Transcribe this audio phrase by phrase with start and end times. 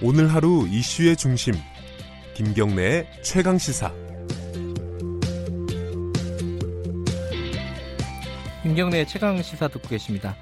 [0.00, 1.54] 오늘 하루 이슈의 중심
[2.34, 3.92] 김경래의 최강 시사
[8.62, 10.36] 김경래의 최강 시사 듣고 계십니다.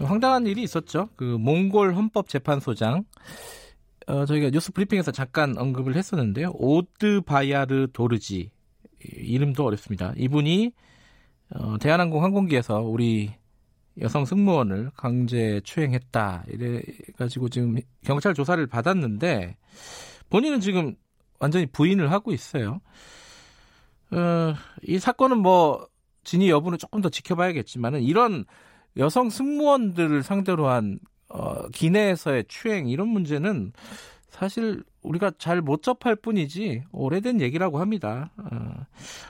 [0.00, 1.08] 황당한 일이 있었죠.
[1.16, 3.04] 그 몽골 헌법재판소장
[4.06, 6.52] 어, 저희가 뉴스 브리핑에서 잠깐 언급을 했었는데요.
[6.54, 8.50] 오드 바야르 도르지
[9.00, 10.12] 이름도 어렵습니다.
[10.18, 10.72] 이분이
[11.54, 13.32] 어, 대한항공 항공기에서 우리
[14.00, 16.82] 여성 승무원을 강제 추행했다 이래
[17.16, 19.56] 가지고 지금 경찰 조사를 받았는데
[20.30, 20.96] 본인은 지금
[21.38, 22.80] 완전히 부인을 하고 있어요.
[24.10, 25.86] 어, 이 사건은 뭐
[26.24, 28.44] 진위 여부는 조금 더 지켜봐야겠지만은 이런
[28.96, 33.72] 여성 승무원들을 상대로 한 어, 기내에서의 추행 이런 문제는
[34.30, 38.30] 사실 우리가 잘 못 접할 뿐이지 오래된 얘기라고 합니다.
[38.36, 38.86] 어,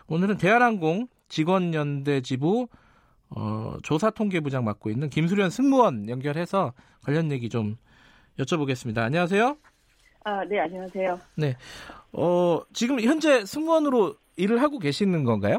[0.07, 2.69] 오늘은 대한항공 직원연대 지부
[3.37, 6.73] 어, 조사통계부장 맡고 있는 김수련 승무원 연결해서
[7.05, 7.77] 관련 얘기 좀
[8.39, 8.99] 여쭤보겠습니다.
[8.99, 9.57] 안녕하세요.
[10.25, 11.19] 아, 네, 안녕하세요.
[11.37, 11.57] 네.
[12.13, 15.59] 어, 지금 현재 승무원으로 일을 하고 계시는 건가요?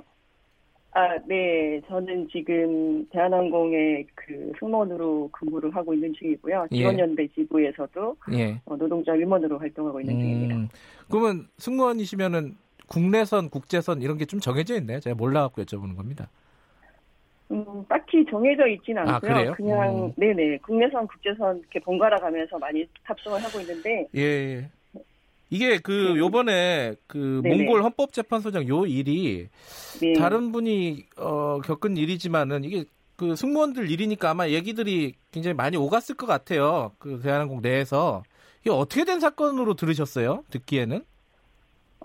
[0.91, 1.81] 아, 네.
[1.87, 6.67] 저는 지금 대한항공의 그 승무원으로 근무를 하고 있는 중이고요.
[6.71, 6.77] 예.
[6.77, 8.61] 직원연대 지부에서도 예.
[8.65, 10.55] 어, 노동자 위원으로 활동하고 있는 중입니다.
[10.55, 10.69] 음,
[11.09, 12.55] 그러면 승무원이시면은
[12.87, 14.99] 국내선, 국제선 이런 게 좀 정해져 있나요?
[15.01, 16.29] 제가 몰라갖고 여쭤보는 겁니다.
[17.51, 19.33] 음, 딱히 정해져 있지는 아, 않고요.
[19.33, 19.53] 그래요?
[19.55, 20.13] 그냥 음.
[20.17, 24.69] 네네 국내선, 국제선 이렇게 번갈아 가면서 많이 탑승을 하고 있는데 예, 예.
[25.49, 26.19] 이게 그 네.
[26.19, 27.57] 요번에 그 네네.
[27.57, 29.47] 몽골 헌법재판소장 요 일이
[30.01, 30.13] 네.
[30.13, 36.25] 다른 분이 어, 겪은 일이지만은 이게 그 승무원들 일이니까 아마 얘기들이 굉장히 많이 오갔을 것
[36.25, 36.91] 같아요.
[36.97, 38.23] 그 대한항공 내에서
[38.61, 40.43] 이게 어떻게 된 사건으로 들으셨어요?
[40.49, 41.05] 듣기에는?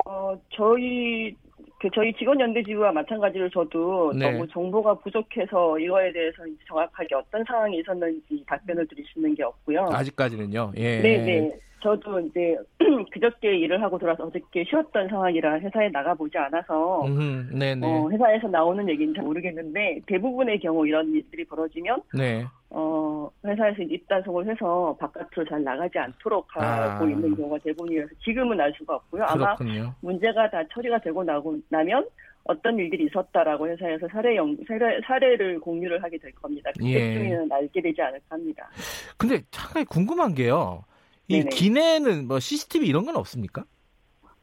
[0.06, 1.34] 어, 저희,
[1.80, 4.30] 그, 저희 직원연대 지부와 마찬가지로 저도 네.
[4.30, 9.88] 너무 정보가 부족해서 이거에 대해서 정확하게 어떤 상황이 있었는지 답변을 드릴 수 있는 게 없고요.
[9.90, 10.72] 아직까지는요.
[10.76, 10.98] 예.
[10.98, 11.50] 네 네.
[11.82, 12.56] 저도 이제
[13.12, 17.50] 그저께 일을 하고 돌아서 어저께 쉬었던 상황이라 회사에 나가보지 않아서 음.
[17.82, 22.44] 어, 회사에서 나오는 얘기는 잘 모르겠는데 대부분의 경우 이런 일들이 벌어지면 네.
[22.70, 27.08] 어, 회사에서 입단속을 해서 바깥으로 잘 나가지 않도록 하고 아.
[27.08, 29.24] 있는 경우가 대부분이라서 지금은 알 수가 없고요.
[29.24, 29.94] 아마 그렇군요.
[30.00, 32.06] 문제가 다 처리가 되고 나고 나면
[32.44, 36.70] 어떤 일들이 있었다라고 회사에서 사례 영, 사례, 사례를 공유를 하게 될 겁니다.
[36.82, 36.92] 예.
[36.92, 38.68] 그때쯤에는 알게 되지 않을까 합니다.
[39.16, 40.84] 근데 잠깐 궁금한 게요.
[41.38, 41.44] 이.
[41.44, 43.64] 기내에는 뭐 CCTV 이런 건 없습니까?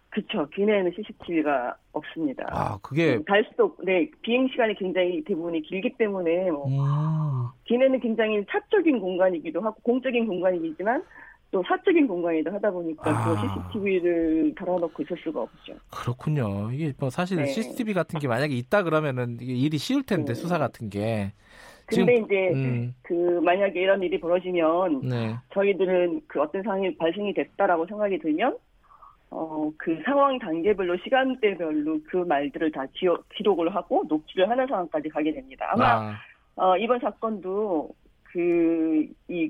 [0.09, 0.47] 그쵸.
[0.55, 2.45] 기내에는 CCTV가 없습니다.
[2.49, 8.43] 아, 그게 달 수도, 네, 비행 시간이 굉장히 대부분이 길기 때문에, 뭐, 음, 기내는 굉장히
[8.49, 11.03] 사적인 공간이기도 하고, 공적인 공간이지만,
[11.51, 13.25] 또 사적인 공간이기도 하다 보니까, 아.
[13.25, 15.73] 그 CCTV를 달아놓고 있을 수가 없죠.
[15.91, 16.71] 그렇군요.
[16.71, 17.45] 이게 뭐 사실 네.
[17.45, 20.39] CCTV 같은 게 만약에 있다 그러면은 일이 쉬울 텐데 네.
[20.39, 21.33] 수사 같은 게.
[21.87, 25.35] 근데 이제, 음, 그, 만약에 이런 일이 벌어지면, 네.
[25.53, 28.57] 저희들은 그 어떤 상황이 발생이 됐다라고 생각이 들면,
[29.29, 35.33] 어, 그 상황 단계별로, 시간대별로 그 말들을 다 기어, 기록을 하고, 녹취를 하는 상황까지 가게
[35.33, 35.69] 됩니다.
[35.71, 36.19] 아마, 아,
[36.55, 37.89] 어, 이번 사건도
[38.23, 39.49] 그, 이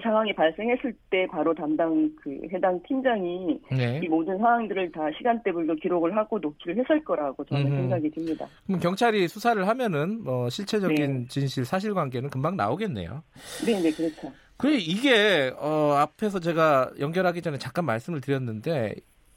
[0.00, 4.00] 상황이 발생했을 때 바로 담당 그 해당 팀장이 네.
[4.02, 7.76] 이 모든 상황들을 다 시간대별로 기록을 하고 녹취를 했을 거라고 저는 음흠.
[7.76, 8.46] 생각이 듭니다.
[8.66, 11.26] 그럼 경찰이 수사를 하면은 뭐 실체적인 네.
[11.28, 13.22] 진실 사실관계는 금방 나오겠네요.
[13.66, 14.32] 네, 네, 그렇죠.
[14.56, 18.94] 그래 이게 어 앞에서 제가 연결하기 전에 잠깐 말씀을 드렸는데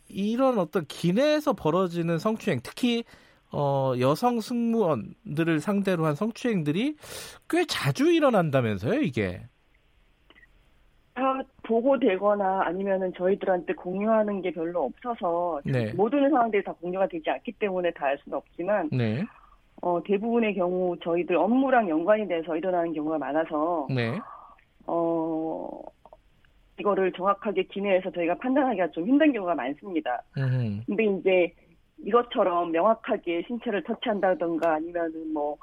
[0.09, 3.05] 이런 어떤 기내에서 벌어지는 성추행 특히
[3.51, 6.97] 어 여성 승무원들을 상대로 한 성추행들이
[7.49, 9.41] 꽤 자주 일어난다면서요 이게
[11.13, 15.93] 다 보고되거나 아니면은 저희들한테 공유하는 게 별로 없어서 네.
[15.93, 19.23] 모든 상황들이 다 공유가 되지 않기 때문에 다 알 수는 없지만 네
[19.81, 24.19] 어, 대부분의 경우 저희들 업무랑 연관이 돼서 일어나는 경우가 많아서 네.
[24.87, 25.81] 어,
[26.79, 30.21] 이거를 정확하게 기내에서 저희가 판단하기가 좀 힘든 경우가 많습니다.
[30.37, 31.53] 음, 근데 이제
[32.05, 35.57] 이것처럼 명확하게 신체를 터치한다던가 아니면은 뭐,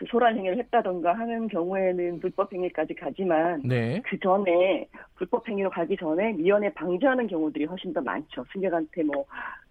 [0.00, 4.00] 그 소란 행위를 했다던가 하는 경우에는 불법 행위까지 가지만 네.
[4.06, 8.44] 그 전에 불법 행위로 가기 전에 미연에 방지하는 경우들이 훨씬 더 많죠.
[8.52, 9.26] 승객한테 뭐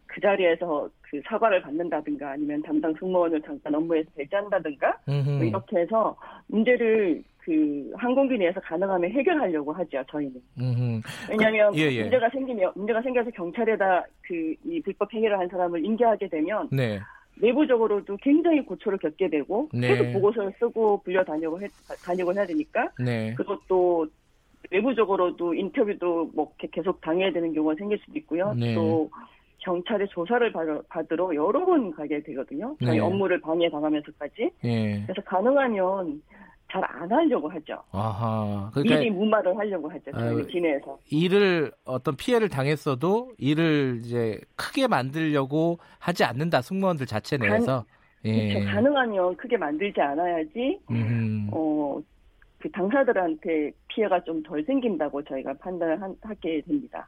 [0.09, 5.43] 그 자리에서 그 사과를 받는다든가 아니면 담당 승무원을 잠깐 업무에서 배제한다든가 뭐.
[5.43, 6.17] 이렇게 해서
[6.47, 11.01] 문제를 그 항공기 내에서 가능하면 해결하려고 하죠 저희는 음흠.
[11.29, 12.01] 왜냐하면 그, 예, 예.
[12.01, 16.99] 문제가 생기면 문제가 생겨서 경찰에다 그 이 불법 행위를 한 사람을 인계하게 되면 네.
[17.39, 19.87] 내부적으로도 굉장히 고초를 겪게 되고 네.
[19.89, 21.67] 계속 보고서를 쓰고 불려 다니고 해,
[22.03, 23.33] 다니고 해야 되니까 네.
[23.35, 24.07] 그리고 또
[24.71, 28.53] 외부적으로도 인터뷰도 뭐 계속 당해야 되는 경우가 생길 수도 있고요.
[28.53, 28.75] 네.
[28.75, 29.09] 또
[29.59, 32.75] 경찰의 조사를 받으러, 받으러 여러 번 가게 되거든요.
[32.83, 32.99] 저희 네.
[32.99, 34.51] 업무를 방해당하면서까지.
[34.63, 35.03] 예.
[35.03, 36.21] 그래서 가능하면
[36.71, 37.81] 잘 안 하려고 하죠.
[37.91, 38.69] 아하.
[38.73, 40.11] 그러니까 미리 무마를 하려고 하죠.
[40.11, 40.97] 저희 기내에서.
[41.09, 46.61] 일을 어떤 피해를 당했어도 일을 이제 크게 만들려고 하지 않는다.
[46.61, 47.77] 승무원들 자체 내에서.
[47.77, 47.85] 간,
[48.25, 48.53] 예.
[48.53, 48.65] 그렇죠.
[48.71, 50.79] 가능하면 크게 만들지 않아야지.
[50.91, 51.49] 음.
[51.51, 51.99] 어,
[52.59, 57.07] 그 당사들한테 피해가 좀 덜 생긴다고 저희가 판단을 하, 게 됩니다.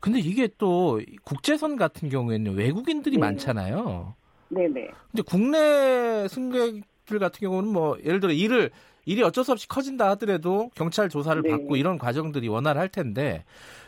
[0.00, 3.20] 근데 이게 또 국제선 같은 경우에는 외국인들이 네.
[3.20, 4.14] 많잖아요.
[4.48, 4.88] 네네.
[5.12, 8.70] 근데 국내 승객들 같은 경우는 뭐 예를 들어 일을
[9.06, 11.50] 일이 어쩔 수 없이 커진다 하더라도 경찰 조사를 네.
[11.50, 13.44] 받고 이런 과정들이 원활할 텐데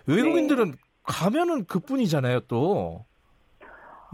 [0.06, 0.76] 외국인들은 네.
[1.02, 3.04] 가면은 그뿐이잖아요 또.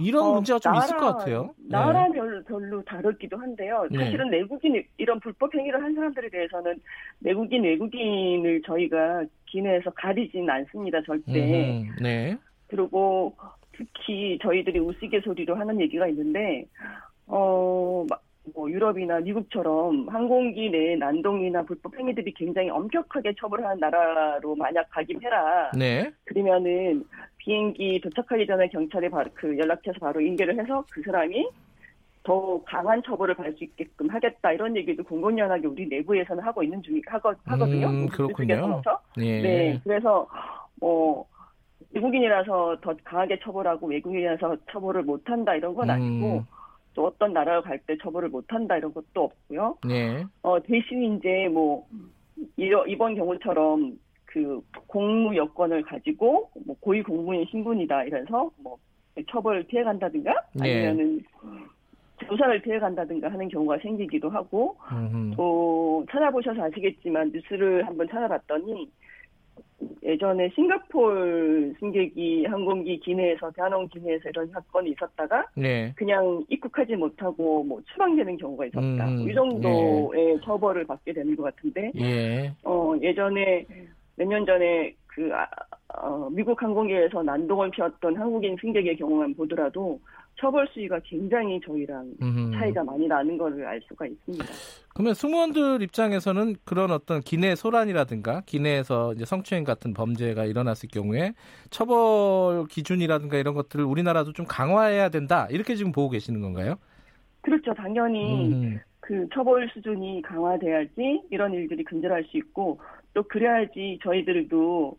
[0.00, 1.54] 이런 어, 문제가 좀 나라, 있을 것 같아요.
[1.58, 2.44] 나라별 네.
[2.46, 3.84] 별로 다르기도 한데요.
[3.90, 4.04] 네.
[4.04, 4.38] 사실은 네.
[4.38, 6.80] 내국인 이런 불법 행위를 한 사람들에 대해서는
[7.18, 11.82] 내국인 외국인을 저희가 기내에서 가리진 않습니다 절대.
[11.82, 12.38] 음, 네.
[12.68, 13.34] 그리고
[13.72, 16.64] 특히 저희들이 우스갯소리로 하는 얘기가 있는데
[17.26, 18.06] 어.
[18.54, 25.70] 뭐 유럽이나 미국처럼 항공기 내 난동이나 불법 행위들이 굉장히 엄격하게 처벌하는 나라로 만약 가긴 해라.
[25.76, 26.10] 네.
[26.24, 27.04] 그러면은
[27.38, 31.48] 비행기 도착하기 전에 경찰에 바로 그 연락해서 바로 인계를 해서 그 사람이
[32.22, 37.00] 더 강한 처벌을 받을 수 있게끔 하겠다 이런 얘기도 공공연하게 우리 내부에서는 하고 있는 중이
[37.06, 37.86] 하거, 하거든요.
[37.86, 38.82] 음, 그렇군요.
[39.18, 39.40] 예.
[39.40, 40.28] 네, 그래서
[40.78, 41.26] 뭐
[41.94, 46.57] 외국인이라서 더 강하게 처벌하고 외국인이라서 처벌을 못한다 이런 건 아니고 음.
[46.98, 49.78] 또 어떤 나라로 갈때 처벌을 못한다 이런 것도 없고요.
[49.86, 50.24] 네.
[50.42, 51.86] 어 대신 이제 뭐
[52.56, 58.78] 이번 경우처럼 그 공무 여권을 가지고 뭐 고위 공무원 신분이다 이래서 뭐
[59.30, 60.88] 처벌을 피해 간다든가 네.
[60.88, 61.24] 아니면은
[62.26, 65.36] 조사를 피해 간다든가 하는 경우가 생기기도 하고 음흠.
[65.36, 68.90] 또 찾아보셔서 아시겠지만 뉴스를 한번 찾아봤더니
[70.02, 75.92] 예전에 싱가폴 승객이 항공기 기내에서 대한항공 기내에서 이런 사건이 있었다가 네.
[75.96, 79.08] 그냥 입국하지 못하고 뭐 추방되는 경우가 있었다.
[79.08, 80.40] 음, 이 정도의 네.
[80.44, 82.52] 처벌을 받게 되는 것 같은데 예.
[82.64, 83.64] 어 예전에
[84.16, 85.46] 몇 년 전에 그 아,
[85.96, 90.00] 어, 미국 항공기에서 난동을 피웠던 한국인 승객의 경우만 보더라도
[90.38, 92.52] 처벌 수위가 굉장히 저희랑 음흠.
[92.52, 94.44] 차이가 많이 나는 것을 알 수가 있습니다.
[94.94, 101.34] 그러면 승무원들 입장에서는 그런 어떤 기내 소란이라든가 기내에서 이제 성추행 같은 범죄가 일어났을 경우에
[101.70, 106.76] 처벌 기준이라든가 이런 것들을 우리나라도 좀 강화해야 된다 이렇게 지금 보고 계시는 건가요?
[107.40, 107.74] 그렇죠.
[107.74, 108.78] 당연히 음흠.
[109.00, 112.78] 그 처벌 수준이 강화돼야지 이런 일들이 근절할 수 있고
[113.14, 114.96] 또 그래야지 저희들도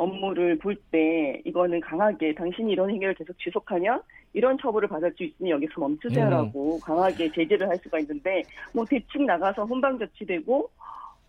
[0.00, 4.02] 업무를 볼 때 이거는 강하게 당신이 이런 행위를 계속 지속하면
[4.32, 6.80] 이런 처벌을 받을 수 있으니 여기서 멈추세요라고 음.
[6.80, 8.42] 강하게 제재를 할 수가 있는데
[8.74, 10.70] 뭐 대충 나가서 혼방조치되고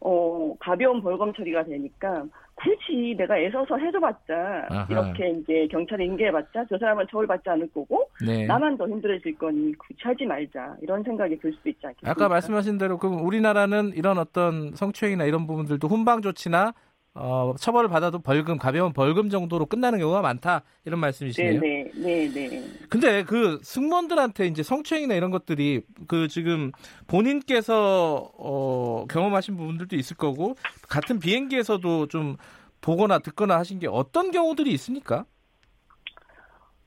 [0.03, 2.23] 어 가벼운 벌금 처리가 되니까
[2.56, 4.88] 굳이 내가 애써서 해줘봤자 아하.
[4.89, 8.45] 이렇게 이제 경찰에 인계해봤자 저 사람은 처벌받지 않을 거고 네.
[8.45, 12.12] 나만 더 힘들어질 거니 굳이 하지 말자 이런 생각이 들 수도 있지 않겠습니까?
[12.12, 16.73] 아까 말씀하신 대로 그럼 우리나라는 이런 어떤 성추행이나 이런 부분들도 훈방 조치나
[17.13, 21.59] 어, 처벌을 받아도 벌금 가벼운 벌금 정도로 끝나는 경우가 많다 이런 말씀이시네요.
[21.59, 22.47] 네, 네, 네.
[22.47, 22.63] 네.
[22.89, 26.71] 근데 그 승무원들한테 이제 성추행이나 이런 것들이 그 지금
[27.07, 30.55] 본인께서 어, 경험하신 부분들도 있을 거고
[30.87, 32.37] 같은 비행기에서도 좀
[32.79, 35.25] 보거나 듣거나 하신 게 어떤 경우들이 있습니까?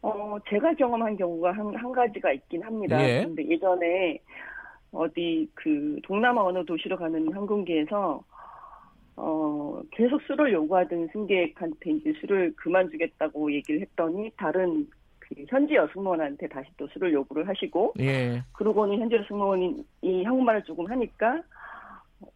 [0.00, 3.02] 어, 제가 경험한 경우가 한, 한 가지가 있긴 합니다.
[3.06, 3.24] 예.
[3.24, 4.18] 근데 예전에
[4.90, 8.22] 어디 그 동남아 어느 도시로 가는 항공기에서
[9.16, 14.86] 어, 계속 술을 요구하던 승객한테 이제 술을 그만주겠다고 얘기를 했더니 다른
[15.18, 18.42] 그 현지 여승무원한테 다시 또 술을 요구를 하시고 예.
[18.52, 21.42] 그러고는 현지 여승무원이 이 한국말을 조금 하니까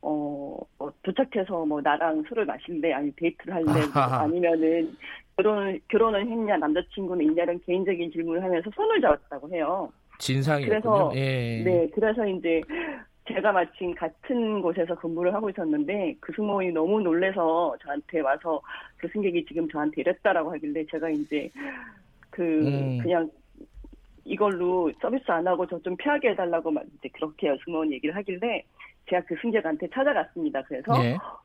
[0.03, 4.97] 어, 뭐 도착해서 뭐 나랑 술을 마실래 아니 데이트를 할래 뭐 아니면은
[5.37, 9.91] 결혼 결혼을 했냐 남자친구는 있냐는 개인적인 질문을 하면서 손을 잡았다고 해요.
[10.19, 10.81] 진상이군요.
[10.81, 11.63] 그래서 예.
[11.65, 12.61] 네 그래서 이제
[13.29, 18.61] 제가 마침 같은 곳에서 근무를 하고 있었는데 그 승무원이 너무 놀래서 저한테 와서
[18.97, 21.51] 그 승객이 지금 저한테 이랬다라고 하길래 제가 이제
[22.31, 22.99] 그 음.
[22.99, 23.31] 그냥
[24.25, 28.63] 이걸로 서비스 안 하고 저 좀 피하게 해달라고 이제 그렇게 승무원 얘기를 하길래
[29.09, 30.63] 제가 그 승객한테 찾아갔습니다.
[30.63, 30.93] 그래서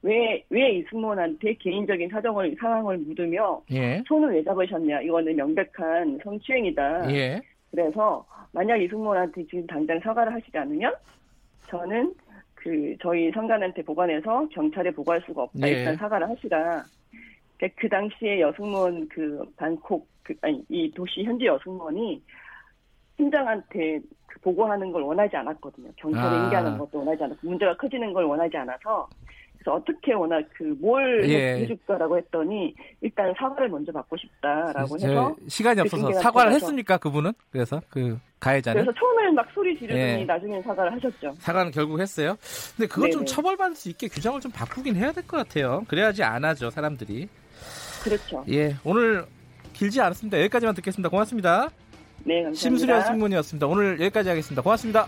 [0.02, 0.72] 왜왜 예.
[0.72, 4.04] 이 승무원한테 개인적인 사정을 상황을 묻으며 예.
[4.08, 5.02] 손을 왜 잡으셨냐?
[5.02, 7.14] 이거는 명백한 성추행이다.
[7.14, 7.42] 예.
[7.72, 10.94] 그래서 만약 이 승무원한테 지금 당장 사과를 하시지 않으면
[11.70, 12.14] 저는
[12.56, 15.60] 그 저희 상관한테 보관해서 경찰에 보고할 수가 없다.
[15.60, 15.72] 네.
[15.72, 16.86] 일단 사과를 하시라.
[17.58, 22.22] 그러니까 그 당시에 여승무원 그 반콕 그 아니 이 도시 현지 여승무원이
[23.18, 25.92] 팀장한테 그 보고하는 걸 원하지 않았거든요.
[25.98, 26.44] 경찰에 아.
[26.46, 29.08] 인계하는 것도 원하지 않았고 문제가 커지는 걸 원하지 않아서
[29.64, 31.62] 그래서 어떻게 워낙 그뭘 예.
[31.62, 36.66] 해줄까라고 했더니 일단 사과를 먼저 받고 싶다라고 저- 해서 시간이 그 없어서 중계가 사과를 들어가서.
[36.66, 37.32] 했습니까 그분은?
[37.52, 40.26] 그래서 그 가해자는 그래서 처음에는 막 소리 지르더니 예.
[40.26, 41.36] 나중엔 사과를 하셨죠.
[41.40, 42.36] 사과는 결국 했어요.
[42.76, 43.26] 근데 그건 좀.
[43.26, 45.84] 처벌받을 수 있게 규정을 좀 바꾸긴 해야 될 것 같아요.
[45.88, 47.30] 그래야지 안 하죠 사람들이.
[48.04, 48.44] 그렇죠.
[48.52, 49.26] 예, 오늘
[49.72, 50.38] 길지 않았습니다.
[50.40, 51.08] 여기까지만 듣겠습니다.
[51.10, 51.70] 고맙습니다.
[52.26, 52.60] 네, 감사합니다.
[52.60, 53.68] 심수련 신문이었습니다.
[53.68, 54.62] 오늘 여기까지 하겠습니다.
[54.62, 55.08] 고맙습니다.